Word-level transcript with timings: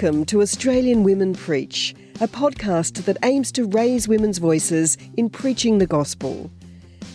Welcome 0.00 0.26
to 0.26 0.42
Australian 0.42 1.02
Women 1.02 1.34
Preach, 1.34 1.92
a 2.20 2.28
podcast 2.28 3.04
that 3.04 3.16
aims 3.24 3.50
to 3.50 3.66
raise 3.66 4.06
women's 4.06 4.38
voices 4.38 4.96
in 5.16 5.28
preaching 5.28 5.78
the 5.78 5.88
gospel. 5.88 6.48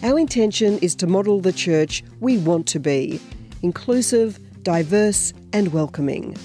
Our 0.03 0.19
intention 0.19 0.79
is 0.79 0.93
to 0.95 1.07
model 1.07 1.39
the 1.39 1.53
church 1.53 2.03
we 2.19 2.39
want 2.39 2.67
to 2.67 2.79
be 2.79 3.21
inclusive, 3.61 4.37
diverse, 4.63 5.31
and 5.53 5.71
welcoming. 5.71 6.35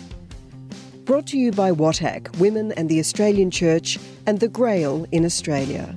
Brought 1.06 1.26
to 1.26 1.38
you 1.38 1.50
by 1.50 1.72
WATAC, 1.72 2.38
Women 2.38 2.70
and 2.76 2.88
the 2.88 3.00
Australian 3.00 3.50
Church, 3.50 3.98
and 4.24 4.38
the 4.38 4.46
Grail 4.46 5.06
in 5.10 5.24
Australia. 5.24 5.92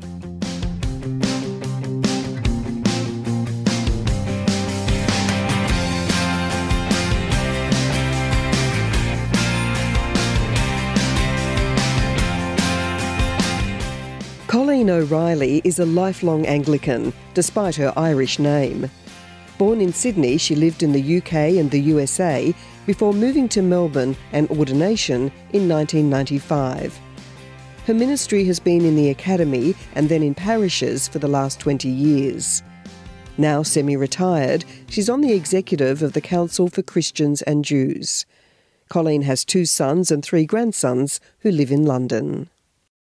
Colleen 14.81 15.03
O'Reilly 15.03 15.61
is 15.63 15.77
a 15.77 15.85
lifelong 15.85 16.47
Anglican, 16.47 17.13
despite 17.35 17.75
her 17.75 17.93
Irish 17.95 18.39
name. 18.39 18.89
Born 19.59 19.79
in 19.79 19.93
Sydney, 19.93 20.39
she 20.39 20.55
lived 20.55 20.81
in 20.81 20.91
the 20.91 21.17
UK 21.17 21.33
and 21.59 21.69
the 21.69 21.81
USA 21.81 22.51
before 22.87 23.13
moving 23.13 23.47
to 23.49 23.61
Melbourne 23.61 24.17
and 24.31 24.49
ordination 24.49 25.31
in 25.53 25.69
1995. 25.69 26.99
Her 27.85 27.93
ministry 27.93 28.43
has 28.45 28.59
been 28.59 28.83
in 28.83 28.95
the 28.95 29.09
academy 29.09 29.75
and 29.93 30.09
then 30.09 30.23
in 30.23 30.33
parishes 30.33 31.07
for 31.07 31.19
the 31.19 31.27
last 31.27 31.59
20 31.59 31.87
years. 31.87 32.63
Now 33.37 33.61
semi 33.61 33.95
retired, 33.95 34.65
she's 34.89 35.11
on 35.11 35.21
the 35.21 35.33
executive 35.33 36.01
of 36.01 36.13
the 36.13 36.21
Council 36.21 36.69
for 36.69 36.81
Christians 36.81 37.43
and 37.43 37.63
Jews. 37.63 38.25
Colleen 38.89 39.21
has 39.21 39.45
two 39.45 39.65
sons 39.65 40.09
and 40.09 40.25
three 40.25 40.47
grandsons 40.47 41.21
who 41.41 41.51
live 41.51 41.71
in 41.71 41.85
London. 41.85 42.49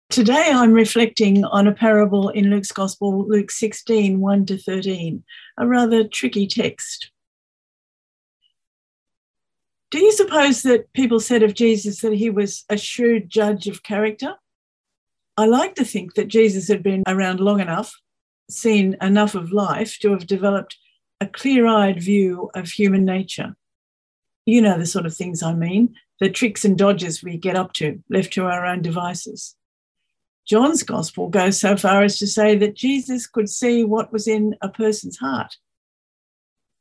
Today 0.09 0.51
I'm 0.53 0.73
reflecting 0.73 1.45
on 1.45 1.67
a 1.67 1.75
parable 1.75 2.29
in 2.29 2.49
Luke's 2.49 2.71
Gospel, 2.71 3.27
Luke 3.27 3.51
16, 3.51 4.21
1 4.21 4.47
to 4.47 4.57
13, 4.57 5.25
a 5.59 5.67
rather 5.67 6.07
tricky 6.07 6.47
text. 6.47 7.11
Do 9.91 9.99
you 9.99 10.12
suppose 10.12 10.62
that 10.62 10.93
people 10.93 11.19
said 11.19 11.43
of 11.43 11.55
Jesus 11.55 12.01
that 12.01 12.12
he 12.12 12.31
was 12.31 12.65
a 12.69 12.79
shrewd 12.79 13.29
judge 13.29 13.67
of 13.67 13.83
character? 13.83 14.37
I 15.37 15.47
like 15.47 15.75
to 15.75 15.84
think 15.84 16.15
that 16.15 16.29
Jesus 16.29 16.69
had 16.69 16.84
been 16.84 17.03
around 17.07 17.41
long 17.41 17.61
enough, 17.61 17.93
seen 18.49 18.97
enough 19.03 19.34
of 19.34 19.53
life 19.53 19.99
to 20.01 20.12
have 20.12 20.27
developed 20.27 20.79
a 21.21 21.27
clear 21.27 21.67
eyed 21.67 22.01
view 22.01 22.49
of 22.55 22.69
human 22.69 23.05
nature. 23.05 23.57
You 24.47 24.62
know 24.62 24.79
the 24.79 24.87
sort 24.87 25.05
of 25.05 25.17
things 25.17 25.43
I 25.43 25.53
mean, 25.53 25.97
the 26.21 26.31
tricks 26.31 26.65
and 26.65 26.79
dodges 26.79 27.25
we 27.25 27.37
get 27.37 27.57
up 27.57 27.73
to, 27.75 28.03
left 28.09 28.33
to 28.34 28.47
our 28.47 28.65
own 28.65 28.83
devices. 28.83 29.57
John's 30.47 30.84
gospel 30.84 31.28
goes 31.28 31.58
so 31.58 31.77
far 31.77 32.02
as 32.02 32.19
to 32.19 32.27
say 32.27 32.56
that 32.56 32.77
Jesus 32.77 33.27
could 33.27 33.48
see 33.48 33.83
what 33.83 34.12
was 34.12 34.28
in 34.28 34.55
a 34.62 34.69
person's 34.69 35.19
heart. 35.19 35.56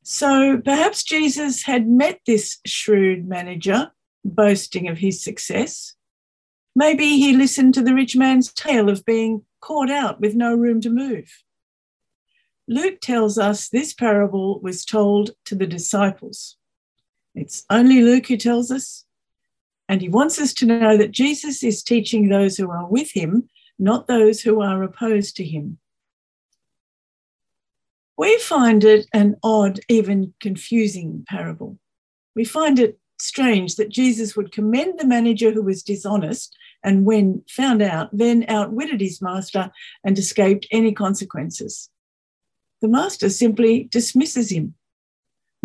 So 0.04 0.62
perhaps 0.64 1.04
Jesus 1.04 1.64
had 1.64 1.88
met 1.88 2.20
this 2.28 2.60
shrewd 2.66 3.28
manager, 3.28 3.92
boasting 4.24 4.88
of 4.88 5.00
his 5.00 5.24
success. 5.24 5.96
Maybe 6.76 7.18
he 7.18 7.36
listened 7.36 7.74
to 7.74 7.82
the 7.82 7.96
rich 7.96 8.16
man's 8.16 8.54
tale 8.54 8.88
of 8.88 9.04
being 9.04 9.44
caught 9.62 9.90
out 9.90 10.22
with 10.22 10.36
no 10.36 10.54
room 10.54 10.80
to 10.82 10.92
move. 10.92 11.44
Luke 12.68 13.00
tells 13.02 13.40
us 13.40 13.68
this 13.68 13.94
parable 13.94 14.60
was 14.60 14.86
told 14.86 15.32
to 15.46 15.56
the 15.56 15.68
disciples. 15.68 16.56
It's 17.34 17.66
only 17.72 18.02
Luke 18.02 18.28
who 18.28 18.38
tells 18.38 18.70
us. 18.70 19.06
And 19.90 20.02
he 20.02 20.10
wants 20.10 20.40
us 20.40 20.54
to 20.56 20.66
know 20.66 20.98
that 20.98 21.12
Jesus 21.12 21.64
is 21.64 21.84
teaching 21.84 22.30
those 22.30 22.58
who 22.58 22.70
are 22.70 22.88
with 22.88 23.12
him 23.14 23.50
not 23.78 24.08
those 24.08 24.42
who 24.42 24.62
are 24.62 24.84
opposed 24.84 25.36
to 25.38 25.44
him. 25.44 25.78
We 28.18 28.38
find 28.40 28.84
it 28.84 29.08
an 29.14 29.36
odd, 29.44 29.80
even 29.90 30.34
confusing 30.40 31.26
parable. 31.28 31.78
We 32.36 32.46
find 32.46 32.80
it 32.80 33.00
strange 33.20 33.76
that 33.76 33.90
Jesus 33.90 34.36
would 34.36 34.52
commend 34.52 35.00
the 35.00 35.06
manager 35.06 35.52
who 35.52 35.62
was 35.62 35.84
dishonest 35.84 36.56
and, 36.84 37.06
when 37.06 37.44
found 37.50 37.82
out, 37.82 38.10
then 38.12 38.46
outwitted 38.48 39.02
his 39.02 39.22
master 39.22 39.72
and 40.04 40.18
escaped 40.18 40.68
any 40.72 40.94
consequences. 40.94 41.90
The 42.82 42.88
master 42.88 43.30
simply 43.30 43.86
dismisses 43.86 44.52
him 44.52 44.76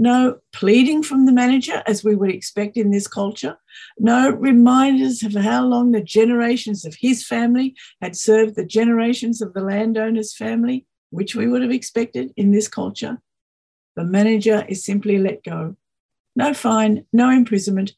no 0.00 0.38
pleading 0.55 1.03
from 1.03 1.27
the 1.27 1.33
manager, 1.33 1.83
as 1.87 2.03
we 2.03 2.15
would 2.15 2.31
expect 2.31 2.78
in 2.78 2.91
this 2.91 3.06
culture, 3.06 3.59
no 3.99 4.31
reminders 4.31 5.22
of 5.22 5.34
how 5.34 5.62
long 5.62 5.93
the 5.93 6.03
generations 6.03 6.87
of 6.87 6.94
his 6.94 7.27
family 7.27 7.75
had 8.00 8.16
served 8.16 8.56
the 8.56 8.65
generations 8.65 9.43
of 9.43 9.53
the 9.53 9.61
landowner's 9.61 10.34
family, 10.34 10.87
which 11.11 11.34
we 11.34 11.47
would 11.47 11.61
have 11.61 11.71
expected 11.71 12.33
in 12.38 12.50
this 12.50 12.66
culture. 12.66 13.21
The 13.94 14.05
manager 14.05 14.65
is 14.71 14.83
simply 14.83 15.19
let 15.19 15.44
go. 15.44 15.77
No 16.34 16.55
fine, 16.55 17.05
no 17.12 17.28
imprisonment, 17.28 17.93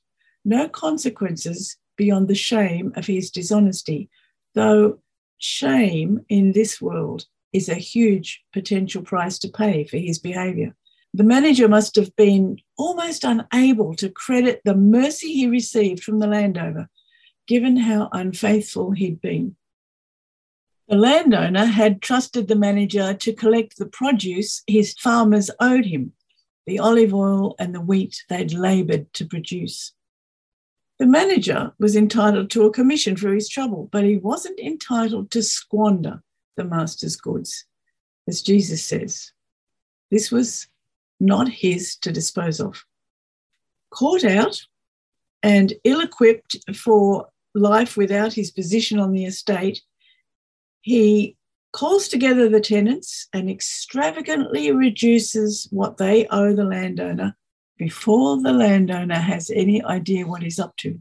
no 0.45 0.69
consequences 0.69 1.77
beyond 1.97 2.27
the 2.27 2.35
shame 2.35 2.93
of 2.97 3.07
his 3.07 3.31
dishonesty, 3.31 4.11
though 4.57 4.99
shame 5.39 6.25
in 6.29 6.51
this 6.51 6.83
world 6.83 7.27
is 7.53 7.69
a 7.69 7.77
huge 7.77 8.43
potential 8.53 9.03
price 9.03 9.39
to 9.39 9.49
pay 9.49 9.85
for 9.85 9.99
his 9.99 10.19
behavior. 10.19 10.75
The 11.15 11.25
manager 11.25 11.69
must 11.69 11.97
have 11.97 12.15
been 12.17 12.59
almost 12.79 13.23
unable 13.25 13.95
to 13.97 14.09
credit 14.09 14.63
the 14.65 14.75
mercy 14.75 15.35
he 15.35 15.47
received 15.47 16.03
from 16.03 16.21
the 16.21 16.27
landowner, 16.27 16.89
given 17.47 17.77
how 17.77 18.09
unfaithful 18.13 18.93
he'd 18.93 19.21
been. 19.21 19.57
The 20.89 20.97
landowner 20.97 21.67
had 21.67 22.01
trusted 22.01 22.49
the 22.49 22.57
manager 22.57 23.13
to 23.13 23.33
collect 23.35 23.77
the 23.77 23.87
produce 23.87 24.63
his 24.67 24.95
farmers 24.95 25.51
owed 25.61 25.85
him, 25.85 26.13
the 26.67 26.79
olive 26.79 27.13
oil 27.13 27.57
and 27.59 27.75
the 27.75 27.81
wheat 27.81 28.25
they'd 28.29 28.53
laboured 28.53 29.13
to 29.15 29.27
produce. 29.27 29.93
The 30.99 31.07
manager 31.07 31.73
was 31.79 31.95
entitled 31.95 32.51
to 32.51 32.65
a 32.65 32.73
commission 32.73 33.17
for 33.17 33.35
his 33.35 33.49
trouble, 33.49 33.89
but 33.93 34.05
he 34.05 34.17
wasn't 34.17 34.61
entitled 34.61 35.31
to 35.33 35.43
squander 35.43 36.23
the 36.57 36.65
master's 36.65 37.17
goods, 37.17 37.67
as 38.29 38.41
Jesus 38.41 38.85
says. 38.85 39.33
This 40.11 40.31
was 40.31 40.69
not 41.23 41.49
his 41.49 41.97
to 41.97 42.13
dispose 42.13 42.61
of. 42.61 42.85
Caught 43.91 44.25
out 44.25 44.61
and 45.43 45.73
ill 45.85 46.01
equipped 46.01 46.57
for 46.75 47.29
life 47.55 47.97
without 47.97 48.33
his 48.33 48.51
position 48.51 48.99
on 48.99 49.13
the 49.13 49.25
estate, 49.25 49.81
he 50.81 51.37
calls 51.73 52.09
together 52.09 52.49
the 52.49 52.61
tenants 52.61 53.29
and 53.33 53.49
extravagantly 53.49 54.73
reduces 54.73 55.69
what 55.71 55.97
they 55.97 56.27
owe 56.27 56.55
the 56.55 56.65
landowner 56.65 57.37
before 57.79 58.41
the 58.43 58.53
landowner 58.53 59.17
has 59.17 59.51
any 59.51 59.83
idea 59.85 60.27
what 60.27 60.43
he's 60.43 60.59
up 60.59 60.77
to. 60.77 60.99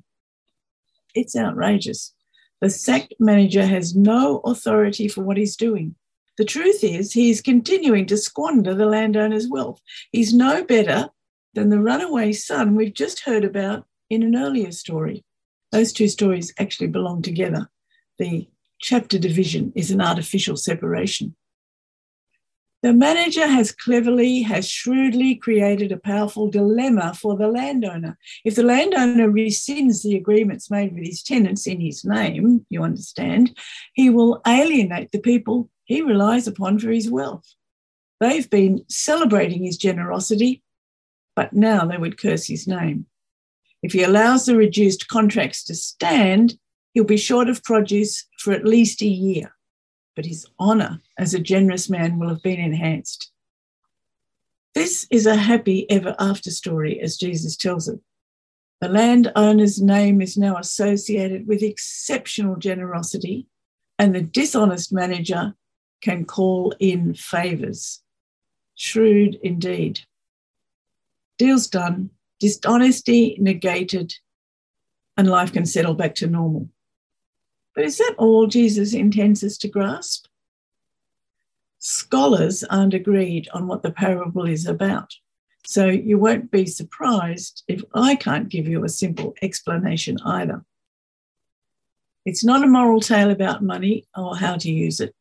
It's 1.14 1.36
outrageous. 1.36 2.14
The 2.62 2.70
sacked 2.70 3.16
manager 3.20 3.66
has 3.66 3.96
no 3.96 4.40
authority 4.46 5.08
for 5.08 5.24
what 5.24 5.38
he's 5.38 5.56
doing. 5.56 5.96
The 6.38 6.46
truth 6.46 6.84
is, 6.84 7.14
he's 7.14 7.42
continuing 7.42 8.06
to 8.08 8.18
squander 8.18 8.74
the 8.74 8.86
landowner's 8.86 9.48
wealth. 9.48 9.82
He's 10.12 10.34
no 10.34 10.64
better 10.64 11.10
than 11.54 11.70
the 11.70 11.80
runaway 11.80 12.32
son 12.32 12.76
we've 12.76 12.94
just 12.94 13.22
heard 13.22 13.44
about 13.44 13.86
in 14.10 14.24
an 14.24 14.36
earlier 14.36 14.72
story. 14.72 15.24
Those 15.72 15.94
two 15.94 16.08
stories 16.08 16.54
actually 16.58 16.88
belong 16.88 17.22
together. 17.22 17.70
The 18.18 18.50
chapter 18.80 19.20
division 19.20 19.72
is 19.76 19.92
an 19.92 20.02
artificial 20.02 20.58
separation. 20.58 21.36
The 22.82 22.94
manager 22.94 23.46
has 23.46 23.72
cleverly, 23.72 24.42
has 24.42 24.68
shrewdly 24.68 25.36
created 25.36 25.92
a 25.92 25.98
powerful 25.98 26.50
dilemma 26.50 27.14
for 27.14 27.38
the 27.38 27.48
landowner. 27.48 28.18
If 28.44 28.56
the 28.56 28.64
landowner 28.64 29.30
rescinds 29.30 30.02
the 30.02 30.16
agreements 30.16 30.72
made 30.72 30.96
with 30.96 31.06
his 31.06 31.22
tenants 31.22 31.68
in 31.68 31.80
his 31.80 32.04
name, 32.04 32.66
you 32.70 32.82
understand, 32.82 33.56
he 33.94 34.10
will 34.10 34.42
alienate 34.48 35.12
the 35.12 35.20
people 35.20 35.70
he 35.84 36.02
relies 36.02 36.48
upon 36.48 36.80
for 36.80 36.90
his 36.90 37.08
wealth. 37.08 37.54
They've 38.20 38.50
been 38.50 38.84
celebrating 38.88 39.64
his 39.64 39.78
generosity, 39.78 40.64
but 41.36 41.54
now 41.54 41.86
they 41.86 41.98
would 41.98 42.18
curse 42.18 42.48
his 42.48 42.68
name. 42.68 43.06
If 43.84 43.94
he 43.94 44.02
allows 44.02 44.46
the 44.46 44.56
reduced 44.56 45.08
contracts 45.08 45.64
to 45.66 45.76
stand, 45.76 46.56
he'll 46.94 47.04
be 47.04 47.18
short 47.18 47.48
of 47.48 47.64
produce 47.64 48.26
for 48.40 48.54
at 48.54 48.66
least 48.66 49.04
a 49.04 49.08
year, 49.08 49.54
but 50.16 50.26
his 50.26 50.46
honour 50.60 51.02
as 51.18 51.34
a 51.34 51.40
generous 51.40 51.90
man 51.90 52.20
will 52.20 52.30
have 52.30 52.44
been 52.44 52.60
enhanced. 52.60 53.32
This 54.74 55.06
is 55.12 55.26
a 55.26 55.36
happy 55.36 55.90
ever 55.90 56.16
after 56.20 56.50
story, 56.50 57.00
as 57.00 57.18
Jesus 57.18 57.58
tells 57.58 57.88
it. 57.88 58.00
The 58.80 58.90
landowner's 58.90 59.82
name 59.82 60.22
is 60.22 60.38
now 60.38 60.58
associated 60.58 61.48
with 61.48 61.62
exceptional 61.62 62.56
generosity, 62.56 63.48
and 64.00 64.16
the 64.16 64.22
dishonest 64.22 64.92
manager 64.92 65.56
can 66.02 66.26
call 66.26 66.74
in 66.80 67.14
favours. 67.14 68.02
Shrewd 68.76 69.40
indeed. 69.44 70.02
Deal's 71.38 71.68
done, 71.68 72.10
dishonesty 72.40 73.38
negated, 73.40 74.16
and 75.18 75.30
life 75.30 75.54
can 75.54 75.66
settle 75.66 75.94
back 75.94 76.16
to 76.16 76.28
normal. 76.28 76.70
But 77.76 77.86
is 77.86 77.98
that 77.98 78.16
all 78.18 78.48
Jesus 78.48 78.94
intends 78.94 79.44
us 79.44 79.58
to 79.60 79.68
grasp? 79.68 80.28
Scholars 81.80 82.64
aren't 82.66 82.94
agreed 82.94 83.48
on 83.54 83.68
what 83.68 83.82
the 83.82 83.92
parable 83.92 84.46
is 84.48 84.66
about. 84.68 85.14
So 85.66 85.88
you 85.88 86.18
won't 86.18 86.52
be 86.52 86.66
surprised 86.66 87.64
if 87.68 87.82
I 87.94 88.16
can't 88.16 88.50
give 88.50 88.68
you 88.68 88.84
a 88.84 88.90
simple 88.90 89.34
explanation 89.42 90.18
either. 90.26 90.64
It's 92.26 92.44
not 92.44 92.64
a 92.64 92.68
moral 92.68 93.00
tale 93.00 93.32
about 93.32 93.64
money 93.64 94.06
or 94.16 94.36
how 94.36 94.58
to 94.58 94.72
use 94.72 95.00
it. 95.00 95.16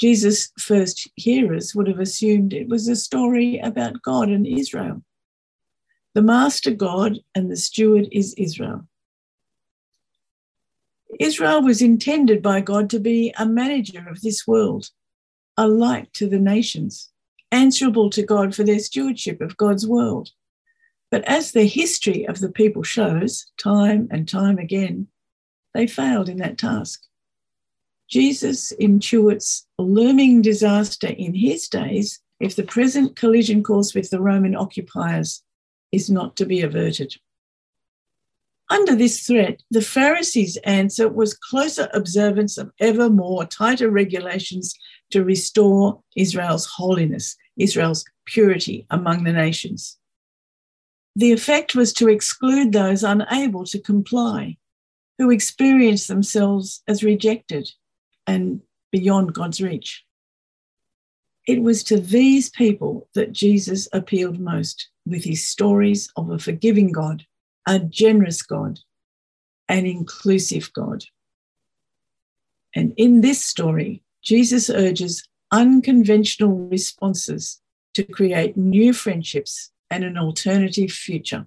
Jesus' 0.00 0.50
first 0.58 1.08
hearers 1.16 1.74
would 1.74 1.88
have 1.88 2.00
assumed 2.00 2.52
it 2.52 2.68
was 2.68 2.88
a 2.88 2.96
story 2.96 3.58
about 3.58 4.02
God 4.02 4.28
and 4.28 4.46
Israel. 4.46 5.02
The 6.14 6.22
master 6.22 6.70
God 6.70 7.18
and 7.34 7.50
the 7.50 7.56
steward 7.56 8.08
is 8.12 8.34
Israel. 8.34 8.86
Israel 11.20 11.62
was 11.62 11.82
intended 11.82 12.42
by 12.42 12.60
God 12.60 12.90
to 12.90 13.00
be 13.00 13.32
a 13.38 13.46
manager 13.46 14.04
of 14.08 14.20
this 14.20 14.46
world, 14.46 14.90
a 15.56 15.68
light 15.68 16.12
to 16.14 16.28
the 16.28 16.38
nations, 16.38 17.10
answerable 17.52 18.10
to 18.10 18.22
God 18.22 18.54
for 18.54 18.64
their 18.64 18.78
stewardship 18.78 19.40
of 19.40 19.56
God's 19.56 19.86
world. 19.86 20.30
But 21.10 21.24
as 21.24 21.52
the 21.52 21.66
history 21.66 22.26
of 22.26 22.40
the 22.40 22.50
people 22.50 22.82
shows, 22.82 23.46
time 23.56 24.08
and 24.10 24.28
time 24.28 24.58
again, 24.58 25.08
they 25.72 25.86
failed 25.86 26.28
in 26.28 26.38
that 26.38 26.58
task. 26.58 27.02
Jesus 28.08 28.72
intuits 28.80 29.64
looming 29.78 30.42
disaster 30.42 31.08
in 31.08 31.34
his 31.34 31.68
days 31.68 32.20
if 32.40 32.56
the 32.56 32.62
present 32.62 33.16
collision 33.16 33.62
course 33.62 33.94
with 33.94 34.10
the 34.10 34.20
Roman 34.20 34.54
occupiers 34.54 35.42
is 35.92 36.10
not 36.10 36.36
to 36.36 36.46
be 36.46 36.60
averted. 36.60 37.16
Under 38.70 38.96
this 38.96 39.26
threat, 39.26 39.62
the 39.70 39.82
Pharisees' 39.82 40.56
answer 40.64 41.08
was 41.08 41.34
closer 41.34 41.88
observance 41.92 42.56
of 42.56 42.72
ever 42.80 43.10
more 43.10 43.44
tighter 43.44 43.90
regulations 43.90 44.74
to 45.10 45.22
restore 45.22 46.02
Israel's 46.16 46.66
holiness, 46.66 47.36
Israel's 47.58 48.04
purity 48.24 48.86
among 48.90 49.24
the 49.24 49.32
nations. 49.32 49.98
The 51.14 51.32
effect 51.32 51.74
was 51.74 51.92
to 51.94 52.08
exclude 52.08 52.72
those 52.72 53.04
unable 53.04 53.64
to 53.66 53.78
comply, 53.78 54.56
who 55.18 55.30
experienced 55.30 56.08
themselves 56.08 56.82
as 56.88 57.04
rejected 57.04 57.70
and 58.26 58.62
beyond 58.90 59.34
God's 59.34 59.60
reach. 59.60 60.04
It 61.46 61.62
was 61.62 61.84
to 61.84 62.00
these 62.00 62.48
people 62.48 63.08
that 63.14 63.32
Jesus 63.32 63.88
appealed 63.92 64.40
most 64.40 64.88
with 65.04 65.22
his 65.24 65.46
stories 65.46 66.10
of 66.16 66.30
a 66.30 66.38
forgiving 66.38 66.90
God 66.90 67.26
a 67.66 67.78
generous 67.78 68.42
God, 68.42 68.80
an 69.68 69.86
inclusive 69.86 70.72
God. 70.72 71.04
And 72.74 72.92
in 72.96 73.20
this 73.20 73.44
story, 73.44 74.02
Jesus 74.22 74.68
urges 74.68 75.28
unconventional 75.52 76.68
responses 76.68 77.60
to 77.94 78.02
create 78.02 78.56
new 78.56 78.92
friendships 78.92 79.70
and 79.90 80.02
an 80.02 80.18
alternative 80.18 80.90
future. 80.90 81.46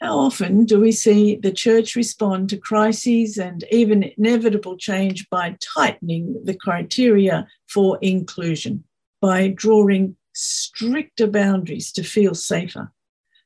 How 0.00 0.18
often 0.18 0.64
do 0.64 0.78
we 0.78 0.92
see 0.92 1.36
the 1.36 1.50
church 1.50 1.96
respond 1.96 2.50
to 2.50 2.56
crises 2.56 3.36
and 3.36 3.64
even 3.72 4.12
inevitable 4.16 4.76
change 4.76 5.28
by 5.28 5.56
tightening 5.74 6.40
the 6.44 6.54
criteria 6.54 7.48
for 7.66 7.98
inclusion, 8.00 8.84
by 9.20 9.48
drawing 9.48 10.16
stricter 10.34 11.26
boundaries 11.26 11.90
to 11.92 12.04
feel 12.04 12.34
safer? 12.34 12.92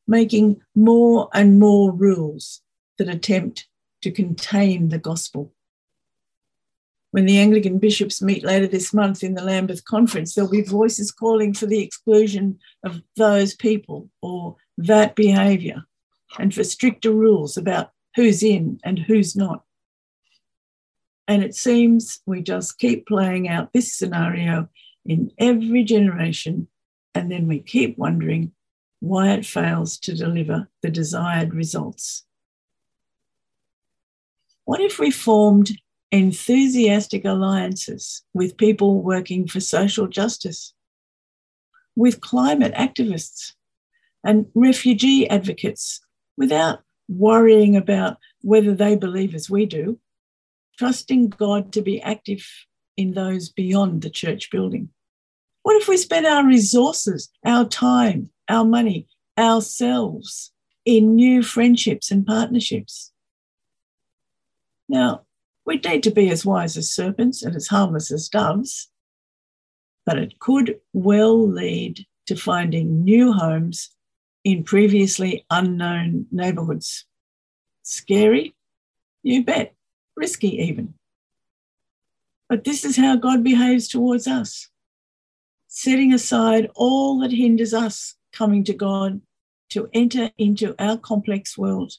Making 0.06 0.60
more 0.74 1.28
and 1.32 1.58
more 1.58 1.92
rules 1.92 2.60
that 2.98 3.08
attempt 3.08 3.68
to 4.02 4.10
contain 4.10 4.88
the 4.88 4.98
gospel. 4.98 5.52
When 7.12 7.26
the 7.26 7.38
Anglican 7.38 7.78
bishops 7.78 8.22
meet 8.22 8.42
later 8.42 8.66
this 8.66 8.94
month 8.94 9.22
in 9.22 9.34
the 9.34 9.44
Lambeth 9.44 9.84
Conference, 9.84 10.34
there'll 10.34 10.50
be 10.50 10.62
voices 10.62 11.12
calling 11.12 11.52
for 11.52 11.66
the 11.66 11.82
exclusion 11.82 12.58
of 12.84 13.02
those 13.16 13.54
people 13.54 14.08
or 14.22 14.56
that 14.78 15.14
behaviour 15.14 15.84
and 16.38 16.54
for 16.54 16.64
stricter 16.64 17.12
rules 17.12 17.56
about 17.56 17.90
who's 18.16 18.42
in 18.42 18.80
and 18.82 18.98
who's 18.98 19.36
not. 19.36 19.62
And 21.28 21.42
it 21.42 21.54
seems 21.54 22.20
we 22.26 22.42
just 22.42 22.78
keep 22.78 23.06
playing 23.06 23.48
out 23.48 23.72
this 23.72 23.94
scenario 23.94 24.68
in 25.04 25.32
every 25.38 25.84
generation, 25.84 26.68
and 27.14 27.30
then 27.30 27.46
we 27.46 27.58
keep 27.58 27.98
wondering 27.98 28.52
why 29.02 29.32
it 29.32 29.44
fails 29.44 29.98
to 29.98 30.14
deliver 30.14 30.68
the 30.80 30.88
desired 30.88 31.52
results. 31.52 32.24
What 34.64 34.80
if 34.80 35.00
we 35.00 35.10
formed 35.10 35.72
enthusiastic 36.12 37.24
alliances 37.24 38.22
with 38.32 38.56
people 38.56 39.02
working 39.02 39.48
for 39.48 39.58
social 39.58 40.06
justice, 40.06 40.72
with 41.96 42.20
climate 42.20 42.74
activists 42.74 43.54
and 44.22 44.46
refugee 44.54 45.28
advocates 45.28 46.00
without 46.36 46.84
worrying 47.08 47.76
about 47.76 48.18
whether 48.42 48.72
they 48.72 48.94
believe 48.94 49.34
as 49.34 49.50
we 49.50 49.66
do, 49.66 49.98
trusting 50.78 51.30
God 51.30 51.72
to 51.72 51.82
be 51.82 52.00
active 52.02 52.48
in 52.96 53.14
those 53.14 53.48
beyond 53.48 54.02
the 54.02 54.10
church 54.10 54.48
building? 54.52 54.90
What 55.64 55.74
if 55.82 55.88
we 55.88 55.96
spent 55.96 56.24
our 56.24 56.46
resources, 56.46 57.28
our 57.44 57.64
time, 57.64 58.30
our 58.48 58.64
money, 58.64 59.06
ourselves 59.38 60.52
in 60.84 61.14
new 61.14 61.42
friendships 61.42 62.10
and 62.10 62.26
partnerships. 62.26 63.12
Now, 64.88 65.22
we 65.64 65.76
need 65.76 66.02
to 66.02 66.10
be 66.10 66.30
as 66.30 66.44
wise 66.44 66.76
as 66.76 66.90
serpents 66.90 67.42
and 67.42 67.54
as 67.54 67.68
harmless 67.68 68.10
as 68.10 68.28
doves, 68.28 68.90
but 70.04 70.18
it 70.18 70.38
could 70.40 70.80
well 70.92 71.48
lead 71.48 72.06
to 72.26 72.36
finding 72.36 73.04
new 73.04 73.32
homes 73.32 73.90
in 74.44 74.64
previously 74.64 75.46
unknown 75.50 76.26
neighbourhoods. 76.32 77.04
Scary? 77.82 78.54
You 79.22 79.44
bet. 79.44 79.74
Risky, 80.16 80.58
even. 80.58 80.94
But 82.48 82.64
this 82.64 82.84
is 82.84 82.96
how 82.96 83.16
God 83.16 83.42
behaves 83.42 83.88
towards 83.88 84.26
us, 84.26 84.68
setting 85.68 86.12
aside 86.12 86.70
all 86.74 87.20
that 87.20 87.32
hinders 87.32 87.72
us 87.72 88.16
coming 88.32 88.64
to 88.64 88.74
God 88.74 89.20
to 89.70 89.88
enter 89.92 90.30
into 90.38 90.74
our 90.78 90.98
complex 90.98 91.56
world, 91.56 91.94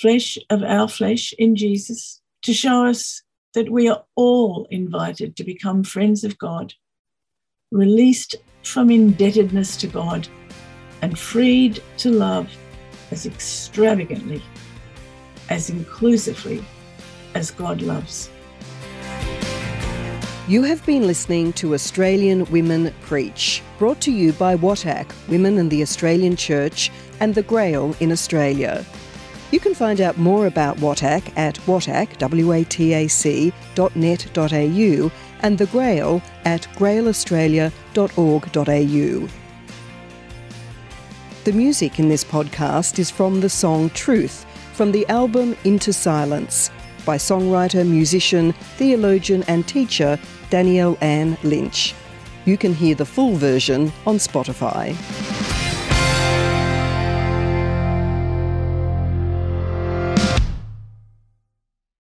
flesh 0.00 0.38
of 0.50 0.62
our 0.62 0.88
flesh 0.88 1.32
in 1.38 1.56
Jesus, 1.56 2.20
to 2.42 2.52
show 2.52 2.86
us 2.86 3.22
that 3.54 3.70
we 3.70 3.88
are 3.88 4.04
all 4.14 4.66
invited 4.70 5.36
to 5.36 5.44
become 5.44 5.84
friends 5.84 6.24
of 6.24 6.38
God, 6.38 6.74
released 7.70 8.36
from 8.62 8.90
indebtedness 8.90 9.76
to 9.78 9.86
God, 9.86 10.28
and 11.02 11.18
freed 11.18 11.82
to 11.98 12.10
love 12.10 12.48
as 13.10 13.26
extravagantly, 13.26 14.42
as 15.50 15.70
inclusively 15.70 16.64
as 17.34 17.50
God 17.50 17.82
loves. 17.82 18.30
You 20.48 20.64
have 20.64 20.84
been 20.84 21.06
listening 21.06 21.52
to 21.52 21.72
Australian 21.72 22.44
Women 22.46 22.92
Preach, 23.02 23.62
brought 23.78 24.00
to 24.00 24.10
you 24.10 24.32
by 24.32 24.56
WATAC, 24.56 25.06
Women 25.28 25.56
in 25.56 25.68
the 25.68 25.82
Australian 25.82 26.34
Church, 26.34 26.90
and 27.20 27.32
the 27.32 27.44
Grail 27.44 27.94
in 28.00 28.10
Australia. 28.10 28.84
You 29.52 29.60
can 29.60 29.72
find 29.72 30.00
out 30.00 30.18
more 30.18 30.48
about 30.48 30.78
WATAC 30.78 31.38
at 31.38 31.60
watac, 31.66 32.18
W-A-T-A-C, 32.18 33.52
and 33.76 35.58
the 35.58 35.66
Grail 35.66 36.20
at 36.44 36.62
grailaustralia.org.au. 36.74 39.28
The 41.44 41.52
music 41.52 41.98
in 42.00 42.08
this 42.08 42.24
podcast 42.24 42.98
is 42.98 43.12
from 43.12 43.40
the 43.40 43.48
song 43.48 43.90
Truth 43.90 44.44
from 44.72 44.90
the 44.90 45.06
album 45.06 45.56
Into 45.62 45.92
Silence 45.92 46.72
by 47.04 47.16
songwriter, 47.16 47.86
musician, 47.86 48.52
theologian, 48.76 49.42
and 49.44 49.66
teacher 49.66 50.18
Danielle 50.50 50.96
Ann 51.00 51.36
Lynch. 51.42 51.94
You 52.44 52.56
can 52.56 52.74
hear 52.74 52.94
the 52.94 53.04
full 53.04 53.36
version 53.36 53.92
on 54.06 54.16
Spotify. 54.16 54.96